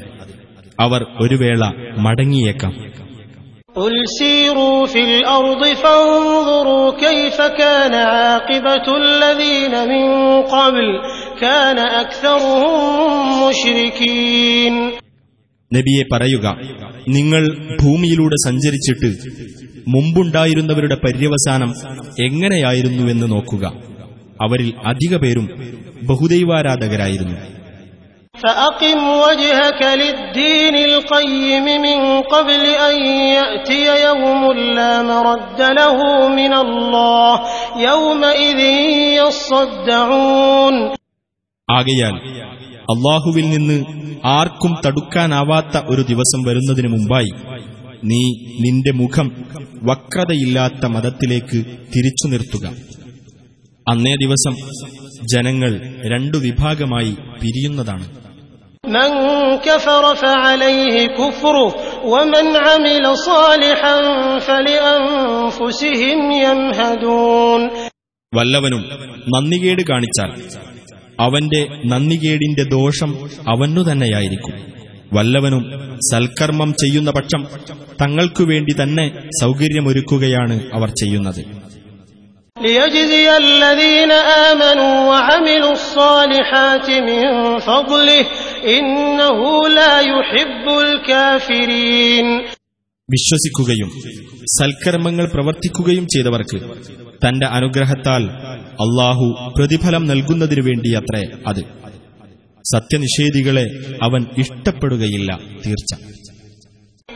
അവർ 0.79 1.05
ഒരു 1.21 1.35
വേള 1.35 1.71
മടങ്ങിയേക്കാം. 1.97 2.87
നബിയെ 15.73 16.03
പറയുക 16.11 16.57
നിങ്ങൾ 17.07 17.47
ഭൂമിയിലൂടെ 17.81 18.49
സഞ്ചരിച്ചിട്ട് 18.49 19.37
മുമ്പുണ്ടായിരുന്നവരുടെ 19.92 20.96
പര്യവസാനം 21.02 21.70
എങ്ങനെയായിരുന്നുവെന്ന് 22.26 23.28
നോക്കുക 23.32 23.64
അവരിൽ 24.40 24.70
അധിക 24.92 25.16
പേരും 25.24 25.48
ബഹുദൈവാരാധകരായിരുന്നു 26.08 27.38
فأقم 28.34 29.00
وجهك 29.20 29.80
للدين 30.02 30.74
القيم 30.86 31.66
من 31.80 31.98
قبل 32.24 32.62
أن 32.82 32.94
يأتي 33.32 33.82
يوم 34.06 34.42
لا 34.72 34.94
مرد 35.04 35.60
له 35.72 35.98
من 36.30 36.52
الله 36.64 37.32
يومئذ 37.82 38.60
يصدعون 39.20 40.74
ആകയാൽ 41.68 42.14
അള്ളാഹുവിൽ 42.88 43.46
നിന്ന് 43.50 43.76
ആർക്കും 44.30 44.72
തടുക്കാനാവാത്ത 44.84 45.74
ഒരു 45.92 46.02
ദിവസം 46.08 46.40
വരുന്നതിനു 46.48 46.88
മുമ്പായി 46.88 47.30
നീ 48.02 48.22
നിന്റെ 48.62 48.92
മുഖം 49.00 49.28
വക്രതയില്ലാത്ത 49.88 50.84
മതത്തിലേക്ക് 50.94 51.58
തിരിച്ചു 51.92 52.26
നിർത്തുക 52.28 52.64
അന്നേ 53.86 54.14
ദിവസം 54.22 54.54
ജനങ്ങൾ 55.32 55.72
രണ്ടു 56.12 56.38
വിഭാഗമായി 56.46 57.12
പിരിയുന്നതാണ് 57.42 58.06
من 58.88 59.10
كفر 59.60 60.04
فعليه 60.16 60.96
كفره 61.12 61.68
ومن 62.06 62.46
عمل 62.58 63.04
صالحا 63.28 63.96
فلأنفسهم 64.46 66.18
يمهدون 66.44 67.60
വല്ലവനും 68.32 68.82
നന്ദികേട് 69.32 69.82
കാണിച്ചാൽ 69.84 70.30
അവന്റെ 71.18 71.60
നന്ദികേടിന്റെ 71.92 72.64
ദോഷം 72.72 73.10
അവനു 73.52 73.82
തന്നെയായിരിക്കും 73.88 74.54
വല്ലവനും 75.16 75.62
സൽക്കർമ്മം 76.10 76.70
ചെയ്യുന്ന 76.82 77.10
പക്ഷം 77.16 77.42
തങ്ങൾക്കു 78.02 78.44
വേണ്ടി 78.50 78.74
തന്നെ 78.80 79.06
സൗകര്യമൊരുക്കുകയാണ് 79.42 80.56
അവർ 80.74 80.90
ചെയ്യുന്നത് 81.02 81.42
ليجزي 82.56 83.26
الذين 83.44 84.12
آمنوا 84.48 84.94
وعملوا 85.10 85.74
الصالحات 85.74 86.86
من 87.02 87.22
فضله 87.60 88.22
إنه 88.70 89.38
لا 89.70 89.94
يحب 90.10 90.66
الكافرين 90.84 92.26
വിശ്വസിക്കുകയും 93.08 93.88
സൽക്കർമ്മങ്ങൾ 94.52 95.24
പ്രവർത്തിക്കുകയും 95.26 96.04
ചെയ്തവർക്ക് 96.06 96.58
തന്റെ 97.22 97.46
അനുഗ്രഹത്താൽ 97.56 98.22
അള്ളാഹു 98.84 99.26
പ്രതിഫലം 99.56 100.04
നൽകുന്നതിനു 100.10 100.62
വേണ്ടിയത്രേ 100.68 101.22
അത് 101.46 101.62
സത്യനിഷേധികളെ 102.66 103.66
അവൻ 104.08 104.24
ഇഷ്ടപ്പെടുകയില്ല 104.44 105.30
തീർച്ച 105.66 105.92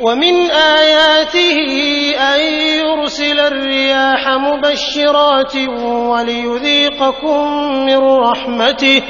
ومن 0.00 0.34
آياته 0.78 1.58
أن 2.32 2.40
يرسل 2.80 3.38
الرياح 3.42 4.28
مبشرات 4.38 5.54
وليذيقكم 6.10 7.38
من 7.86 7.98
رحمته 7.98 9.02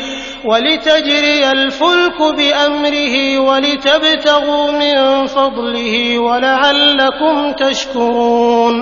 ولتجري 0.45 1.51
الفلك 1.51 2.19
بأمره 2.39 3.17
ولتبتغوا 3.39 4.71
من 4.73 4.97
فضله 5.29 5.95
ولعلكم 6.19 7.53
تشكرون 7.55 8.75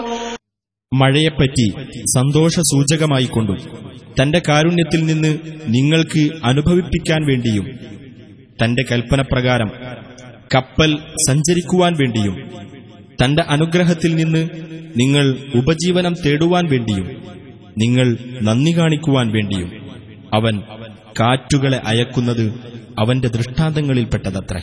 മഴയെപ്പറ്റി 0.92 1.66
സന്തോഷസൂചകമായിക്കൊണ്ടും 2.06 3.58
തന്റെ 4.22 4.40
കാരുണ്യത്തിൽ 4.48 5.06
നിന്ന് 5.06 5.32
നിങ്ങൾക്ക് 5.68 6.22
അനുഭവിപ്പിക്കാൻ 6.44 7.26
വേണ്ടിയും 7.26 7.66
തന്റെ 8.64 8.84
കൽപ്പനപ്രകാരം 8.90 9.70
കപ്പൽ 10.56 10.92
സഞ്ചരിക്കുവാൻ 11.28 11.94
വേണ്ടിയും 11.94 12.36
തന്റെ 13.24 13.42
അനുഗ്രഹത്തിൽ 13.48 14.16
നിന്ന് 14.16 14.44
നിങ്ങൾ 14.98 15.26
ഉപജീവനം 15.56 16.14
തേടുവാൻ 16.26 16.66
വേണ്ടിയും 16.70 17.08
നിങ്ങൾ 17.78 18.08
നന്ദി 18.42 18.72
കാണിക്കുവാൻ 18.72 19.28
വേണ്ടിയും 19.32 19.70
അവൻ 20.34 20.56
കാറ്റുകളെ 21.20 21.82
അയക്കുന്നത് 21.84 22.46
അവന്റെ 23.00 23.28
ദൃഷ്ടാന്തങ്ങളിൽപ്പെട്ടതത്രേ. 23.28 24.62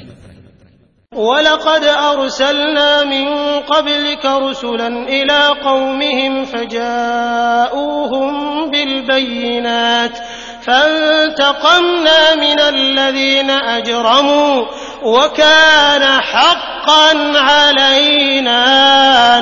ولقد 1.15 1.83
أرسلنا 1.83 3.03
من 3.03 3.27
قبلك 3.63 4.25
رسلا 4.25 4.87
إلى 5.09 5.47
قومهم 5.63 6.45
فجاءوهم 6.45 8.31
بالبينات 8.71 10.15
فانتقمنا 10.61 12.35
من 12.35 12.59
الذين 12.59 13.49
أجرموا 13.49 14.53
وكان 15.05 16.03
حقا 16.23 17.07
علينا 17.41 18.61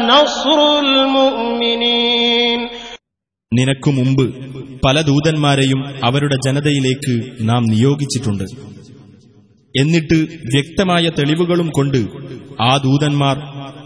نصر 0.06 0.60
المؤمنين 0.80 2.60
നിനക്കു 3.52 3.90
മുമ്പ് 3.92 4.26
പല 4.86 4.98
ദൂതന്മാരെയും 5.02 5.80
അവരുടെ 6.04 6.38
ജനതയിലേക്ക് 6.46 7.14
നാം 7.42 7.62
നിയോഗിച്ചിട്ടുണ്ട് 7.66 8.46
എന്നിട്ട് 9.79 10.17
വ്യക്തമായ 10.55 11.11
തെളിവുകളും 11.19 11.69
കൊണ്ട് 11.69 11.99
ആ 12.63 12.77
ദൂതന്മാർ 12.77 13.37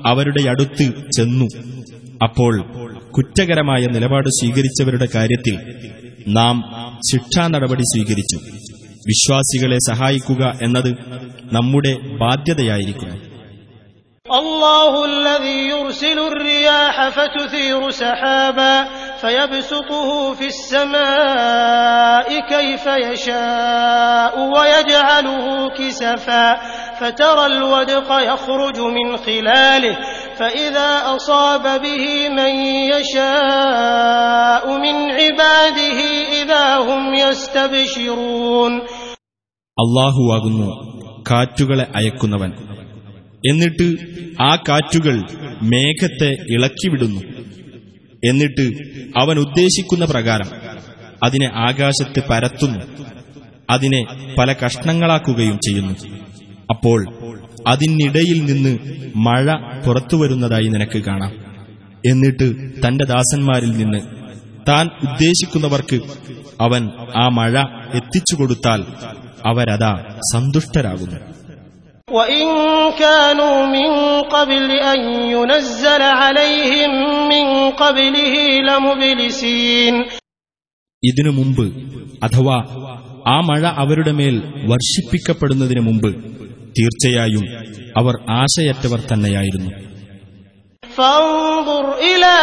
അവരുടെ 0.06 0.48
അടുത്ത് 0.48 0.92
ചെന്നു. 1.16 1.46
അപ്പോൾ 2.22 2.54
കുറ്റകരമായ 3.10 3.86
നിലപാട് 3.86 4.28
സ്വീകരിച്ചവരുടെ 4.28 5.08
കാര്യത്തിൽ 5.14 5.58
നാം 6.28 6.56
ശിക്ഷാനടപടി 7.12 7.82
സ്വീകരിച്ചു. 7.82 8.38
വിശ്വാസികളെ 9.06 9.78
സഹായിക്കുക 9.88 10.58
എന്നത് 10.62 10.94
നമ്മുടെ 11.52 11.98
ബാധ്യതയായിരിക്കുന്നു. 12.20 13.37
الله 14.31 15.05
الذي 15.05 15.69
يرسل 15.69 16.19
الرياح 16.19 17.09
فتثير 17.09 17.89
سحابا 17.89 18.83
فيبسطه 19.21 20.33
في 20.33 20.45
السماء 20.47 22.39
كيف 22.39 22.85
يشاء 22.87 24.39
ويجعله 24.39 25.69
كسفا 25.69 26.55
فترى 26.99 27.45
الودق 27.45 28.09
يخرج 28.33 28.79
من 28.79 29.17
خلاله 29.17 29.97
فإذا 30.39 31.15
أصاب 31.15 31.81
به 31.81 32.29
من 32.29 32.53
يشاء 32.95 34.67
من 34.77 34.95
عباده 35.11 35.99
إذا 36.41 36.77
هم 36.77 37.13
يستبشرون 37.13 38.73
അള്ളാഹുവാകുന്നു 39.77 40.67
കാറ്റുകളെ 41.29 41.85
അയക്കുന്നവൻ 41.99 42.51
എന്നിട്ട് 43.46 43.96
ആ 44.42 44.56
കാറ്റുകൾ 44.56 45.22
മേഘത്തെ 45.62 46.36
ഇളക്കിവിടുന്നു. 46.50 47.20
എന്നിട്ട് 48.24 48.76
അവൻ 49.18 49.38
ഉദ്ദേശിക്കുന്ന 49.38 50.04
പ്രകാരം 50.04 50.78
അതിനെ 51.24 51.46
ആകാശത്ത് 51.46 52.22
പരത്തുന്നു. 52.30 53.06
അതിനെ 53.70 54.04
പല 54.38 54.52
കഷ്ണങ്ങളാക്കുകയും 54.52 55.58
ചെയ്യുന്നു. 55.58 55.94
അപ്പോൾ 56.70 57.06
അതിനിടയിൽ 57.66 58.44
നിന്ന് 58.44 58.78
മഴ 59.16 59.52
പുറത്തുവരുന്നതായി 59.86 60.68
നിനക്ക് 60.68 60.98
കാണാം. 60.98 61.48
എന്നിട്ട് 62.10 62.54
തന്റെ 62.86 63.04
ദാസന്മാരിൽ 63.04 63.70
നിന്ന് 63.70 63.98
താൻ 64.68 64.86
ഉദ്ദേശിക്കുന്നവർക്ക് 64.86 66.00
അവൻ 66.60 66.88
ആ 67.16 67.28
മഴ 67.28 67.60
എത്തിച്ചു 67.94 68.34
കൊടുത്താൽ 68.34 68.84
അവരതാ 69.46 70.04
സന്തുഷ്ടരാകുന്നു. 70.32 71.37
وإن 72.07 72.45
كانوا 72.95 73.65
من 73.67 73.89
قبل 74.27 74.69
أن 74.83 74.99
ينزل 75.27 76.01
عليهم 76.21 76.91
من 77.29 77.45
قبله 77.73 78.35
لمبلسين 78.61 79.93
ഇതിനു 81.03 81.31
മുമ്പ് 81.31 81.65
അഥവാ 82.25 82.57
ആ 83.27 83.37
മഴ 83.49 83.63
അവരുടെ 83.81 84.13
മേൽ 84.19 84.35
വർഷിപ്പിക്കപ്പെടുന്നതിനു 84.71 85.81
മുമ്പ് 85.87 86.09
തീർച്ചയായും 86.75 87.45
അവർ 88.01 88.13
ആശയറ്റവർ 88.41 89.01
തന്നെയായിരുന്നു 89.11 89.71
فانظر 90.83 91.85
إلى 92.03 92.33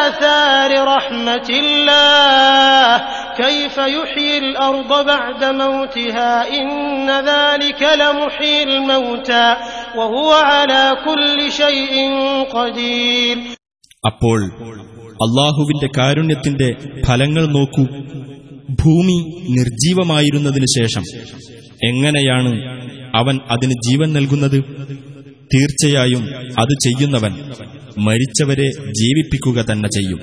آثار 0.00 0.70
رحمة 0.86 1.48
الله 1.62 2.90
كيف 3.36 3.76
يحيي 3.90 4.38
الأرض 4.38 5.06
بعد 5.06 5.42
موتها 5.54 6.32
إن 6.52 6.70
ذلك 7.22 7.82
لمحيي 7.94 8.62
الموتى 8.64 9.46
وهو 9.96 10.30
على 10.50 10.84
كل 11.06 11.38
شيء 11.52 11.94
قدير 12.48 13.36
അപ്പോൾ 14.10 14.40
അള്ളാഹുവിന്റെ 15.20 15.88
കാരുണ്യത്തിന്റെ 15.96 16.68
ഫലങ്ങൾ 17.06 17.44
നോക്കൂ 17.54 17.84
ഭൂമി 18.80 19.16
നിർജീവമായിരുന്നതിനു 19.56 20.68
ശേഷം 20.74 21.04
എങ്ങനെയാണ് 21.82 22.52
അവൻ 23.12 23.36
അതിന് 23.54 23.76
ജീവൻ 23.86 24.08
നൽകുന്നത് 24.16 24.58
തീർച്ചയായും 25.52 26.24
അത് 26.62 26.74
ചെയ്യുന്നവൻ 26.84 27.32
മരിച്ചവരെ 28.06 28.68
ജീവിപ്പിക്കുക 29.00 29.58
തന്നെ 29.70 29.88
ചെയ്യും 29.96 30.20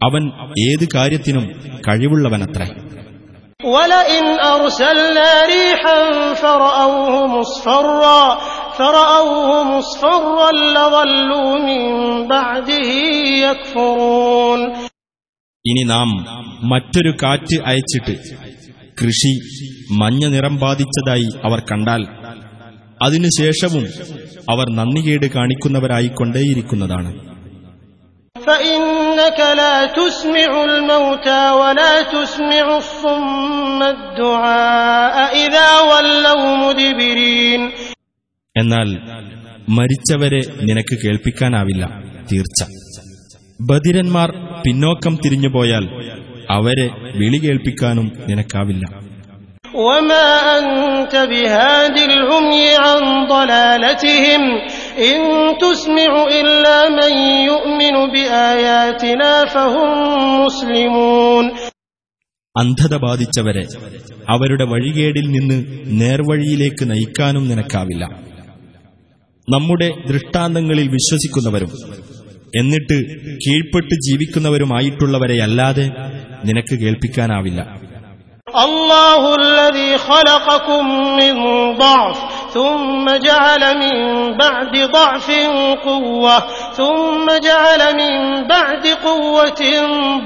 അവൻ 0.00 0.22
ഏത് 0.66 0.84
കാര്യത്തിനും 0.94 1.46
കഴിവുള്ളവനത്രേ 1.86 2.68
ولئن 3.70 4.24
أرسلنا 4.52 5.28
ريحا 5.46 5.98
فرأوه 6.36 7.14
مصفرا 7.36 8.22
فرأوه 8.74 9.48
مصفرا 9.72 10.50
لظلوا 10.68 11.50
من 11.68 11.82
بعده 12.32 12.90
يكفرون 13.46 14.60
ഇനി 15.64 15.82
നാം 15.90 16.08
മറ്റൊരു 16.70 17.12
കാറ്റ് 17.22 17.56
അയച്ചിട്ട് 17.68 18.14
കൃഷി 18.98 19.32
മഞ്ഞ 20.00 20.22
നിറം 20.34 20.54
ബാധിച്ചതായി 20.62 21.28
അവർ 21.46 21.60
കണ്ടാൽ 21.70 22.02
അതിനുശേഷവും 23.00 23.84
അവർ 24.52 24.66
നന്ദികേട് 24.78 25.26
കാണിക്കുന്നവരായിക്കൊണ്ടേയിരിക്കുന്നതാണ് 25.36 27.10
فإنك 28.46 29.38
لا 29.56 29.76
تسمع 29.92 30.50
الموتى 30.64 31.42
ولا 31.52 32.02
تسمع 32.06 32.66
الصم 32.78 33.80
الدعاء 33.84 35.16
إذا 35.44 35.68
ولوا 35.90 36.44
مدبرين 36.62 37.62
എന്നാൽ 38.56 38.88
മരിച്ചവരെ 39.76 40.40
നിനക്ക് 40.68 40.94
കേൾപ്പിക്കാനാവില്ല 41.02 41.82
തീർച്ച 42.30 42.60
ബധിരന്മാർ 43.60 44.28
പിന്നോക്കം 44.64 45.14
തിരിഞ്ഞുപോയാൽ 45.24 45.84
അവരെ 46.56 46.86
വിളി 47.20 47.40
കേൾപ്പിക്കാനും 47.44 48.08
നിനക്കാവില്ല 48.30 48.84
وما 49.86 50.28
أنت 50.58 51.14
بهاد 51.32 51.96
العمي 52.10 52.68
عن 52.76 53.00
ضلالتهم 53.28 54.42
إن 55.02 55.16
تسمع 55.58 56.12
إلا 56.40 56.78
من 56.90 57.12
يؤمن 57.50 57.94
بآياتنا 58.14 59.32
فهم 59.46 59.88
مسلمون 60.42 61.44
അന്ധത 62.56 62.94
ബാധിച്ചവരെ 63.02 63.62
അവരുടെ 64.32 64.64
വഴികേടിൽ 64.70 65.26
നിന്ന് 65.30 65.56
നേർവഴിയിലേക്ക് 66.00 66.84
നയിക്കാനും 66.90 67.44
നിനക്കാവില്ല 67.50 68.04
നമ്മുടെ 69.48 69.88
ദൃഷ്ടാന്തങ്ങളിൽ 70.08 70.88
വിശ്വസിക്കുന്നവരും 70.94 71.72
എന്നിട്ട് 72.52 72.96
കീഴ്പ്പെട്ട് 73.44 73.94
ജീവിക്കുന്നവരുമായിട്ടുള്ളവരെയല്ലാതെ 74.06 75.86
നിനക്ക് 76.48 76.74
കേൾപ്പിക്കാനാവില്ല 76.82 77.60
الله 78.62 79.22
الذي 79.38 79.90
خلقكم 80.08 80.84
من 81.18 81.34
ضعف 81.78 82.18
ثم 82.54 83.06
جعل 83.18 83.62
من 83.78 83.96
بعد 84.36 84.74
ضعف 84.90 85.28
قوة 85.84 86.36
ثم 86.72 87.26
جعل 87.48 87.82
من 87.96 88.12
بعد 88.48 88.84
قوة 89.04 89.62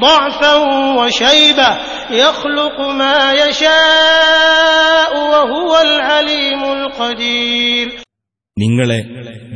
ضعفا 0.01 0.55
وشيبة 0.99 1.71
يخلق 2.13 2.77
ما 2.93 3.19
يشاء 3.43 5.11
وهو 5.33 5.73
العليم 5.83 6.63
القدير 6.77 7.89
നിങ്ങളെ 8.57 9.01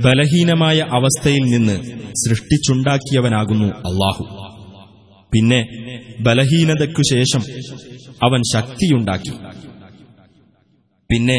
ബലഹീനമായ 0.05 0.79
അവസ്ഥയിൽ 0.97 1.45
നിന്ന് 1.55 1.77
സൃഷ്ടിച്ചുണ്ടാക്കിയവനാകുന്നു 2.23 3.69
അള്ളാഹു 3.89 4.25
പിന്നെ 5.33 5.61
ബലഹീനതയ്ക്കു 6.27 7.03
ശേഷം 7.13 7.43
അവൻ 8.27 8.41
ശക്തിയുണ്ടാക്കി 8.55 9.33
പിന്നെ 11.12 11.38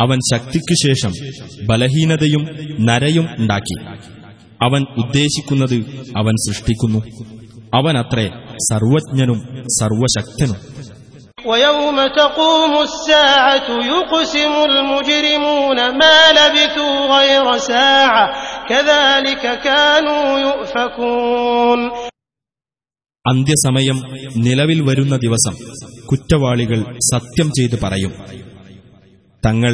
അവൻ 0.00 0.18
ശക്തിക്കു 0.32 0.74
ശേഷം 0.86 1.12
ബലഹീനതയും 1.66 2.42
നരയും 2.80 3.28
ഉണ്ടാക്കി. 3.38 3.76
അവൻ 4.62 4.82
ഉദ്ദേശിക്കുന്നത് 4.82 5.74
അവൻ 6.16 6.34
സൃഷ്ടിക്കുന്നു. 6.36 6.98
അവനത്രേ 7.74 8.28
സർവജ്ഞനും 8.70 9.38
സർവശക്തനും. 9.80 10.56
അന്ത്യസമയം 23.26 23.96
നിലവിൽ 24.36 24.82
വരുന്ന 24.82 25.16
ദിവസം 25.16 25.54
കുറ്റവാളികൾ 26.06 26.98
സത്യം 27.12 27.50
ചെയ്ത് 27.50 27.80
പറയും. 27.82 28.44
തങ്ങൾ 29.43 29.73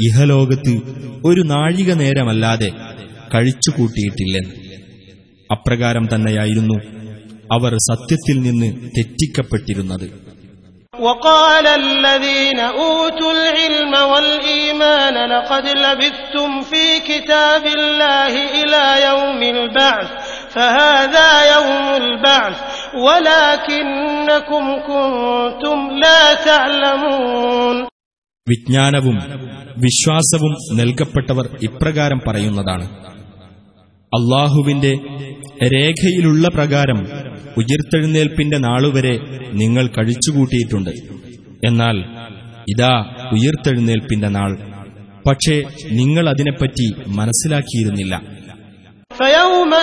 ഇഹലോകത്ത് 0.00 0.74
ഒരു 1.24 1.42
നാഴിക 1.44 1.90
നേരമല്ലാതെ 1.94 2.70
കഴിച്ചുകൂട്ടിയിട്ടില്ലെന്ന് 3.32 4.54
അപ്രകാരം 5.50 6.04
തന്നെയായിരുന്നു 6.06 6.78
അവർ 7.50 7.74
സത്യത്തിൽ 7.90 8.38
നിന്ന് 8.42 8.70
തെറ്റിക്കപ്പെട്ടിരുന്നത് 8.96 10.08
وقال 11.00 11.66
الذين 11.82 12.60
أوتوا 12.82 13.32
العلم 13.32 13.92
والإيمان 14.12 15.16
لقد 15.28 15.64
لبثتم 15.76 16.50
في 16.62 16.84
كتاب 17.00 17.64
الله 17.68 18.32
إلى 18.58 18.84
يوم 19.02 19.40
البعث 19.54 20.08
فهذا 20.50 21.28
يوم 21.54 21.86
البعث 21.94 22.56
ولكنكم 22.96 24.64
كنتم 24.82 25.78
لا 25.96 26.22
تعلمون 26.42 27.76
വിജ്ഞാനവും 28.49 29.15
വിശ്വാസവും 29.77 30.77
നൽകപ്പെട്ടവർ 30.77 31.49
ഇപ്രകാരം 31.63 32.19
പറയുന്നതാണ്. 32.27 32.85
അള്ളാഹുവിന്റെ 34.05 34.97
രേഖയിലുള്ള 35.73 36.47
പ്രകാരം 36.47 36.99
ഉയർത്തെഴുന്നേൽപ്പിന്റെ 37.57 38.57
നാളുവരെ 38.57 39.19
നിങ്ങൾ 39.53 39.87
കഴിച്ചുകൂട്ടിയിട്ടുണ്ട്. 39.87 40.89
എന്നാൽ 41.67 41.99
ഇതാ 42.69 43.15
ഉയർത്തെഴുന്നേൽപ്പിന്റെ 43.31 44.27
നാൾ. 44.27 44.57
പക്ഷേ 45.29 45.63
നിങ്ങൾ 45.91 46.29
അതിനെപ്പറ്റി 46.29 46.93
മനസ്സിലാക്കിയിരുന്നില്ല. 47.07 48.21
ഫയൗമ 49.13 49.75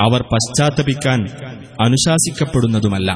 അവർ 0.00 0.20
പശ്ചാത്തപിക്കാൻ 0.30 1.20
അനുശാസിക്കപ്പെടുന്നതുമല്ല 1.86 3.10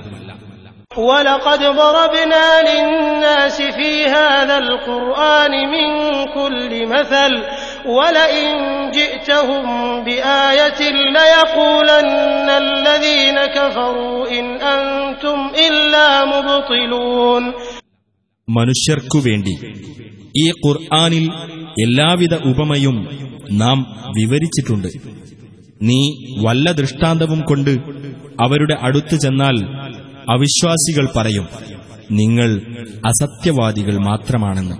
ولقد 0.98 1.60
ضربنا 1.76 2.46
للناس 2.62 3.56
في 3.78 3.92
هذا 4.06 4.58
القرآن 4.58 5.52
من 5.66 5.88
كل 6.28 6.86
مثل 6.86 7.32
ولئن 7.88 8.50
جئتهم 8.90 9.66
بآية 10.04 10.80
ليقولن 11.16 12.48
الذين 12.66 13.38
كفروا 13.48 14.28
إن 14.30 14.46
أنتم 14.68 15.38
إلا 15.58 16.24
مبطلون 16.24 17.42
മനുഷ്യർക്കുവേണ്ടി. 18.49 19.53
ഈ 20.37 20.49
ഖുർആാനിൽ 20.49 21.31
എല്ലാവിധ 21.83 22.35
ഉപമയും 22.35 22.95
നാം 23.51 23.79
വിവരിച്ചിട്ടുണ്ട്. 24.19 24.87
നീ 25.81 26.11
വല്ല 26.41 26.71
ദൃഷ്ടാന്തവും 26.71 27.41
കൊണ്ട് 27.41 27.69
അവരുടെ 28.41 28.77
അടുത്തു 28.81 29.15
ചെന്നാൽ 29.15 29.55
അവിശ്വാസികൾ 30.31 31.09
പറയും 31.15 31.47
നിങ്ങൾ 32.11 32.61
അസത്യവാദികൾ 33.05 33.97
മാത്രമാണെന്ന്. 33.97 34.75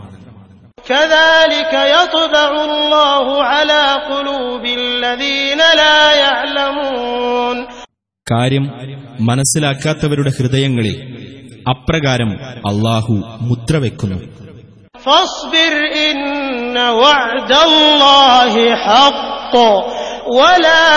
കാര്യം 8.31 8.71
മനസ്സിലാക്കാത്തവരുടെ 9.21 10.31
ഹൃദയങ്ങളിൽ 10.39 11.19
അപ്രകാരം 11.70 12.30
അള്ളാഹു 12.70 13.14
മുദ്രവെക്കുന്നു 13.48 14.18
فاصبر 15.04 15.72
إن 16.06 16.76
وعد 17.02 17.52
الله 17.62 18.54
حق 18.78 19.54
ولا 20.32 20.88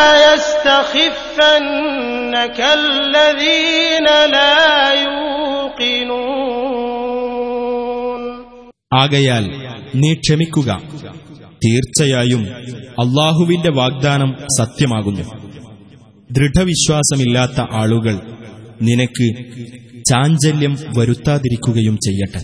كالذين 2.57 4.07
لا 4.29 4.57
يوقنون 7.47 8.21
ആകയാൽ 8.95 9.43
നീ 10.01 10.11
ക്ഷമിക്കുക 10.17 10.69
തീർച്ചയായും 11.61 12.43
അള്ളാഹുവിന്റെ 13.03 13.71
വാഗ്ദാനം 13.79 14.29
സത്യമാകുന്നു 14.57 15.23
ദൃഢവിശ്വാസമില്ലാത്ത 16.29 17.59
ആളുകൾ 17.81 18.15
നിനക്ക് 18.88 19.26
ചാഞ്ചല്യം 20.10 20.74
വരുത്താതിരിക്കുകയും 20.98 21.96
ചെയ്യട്ടെ. 22.06 22.42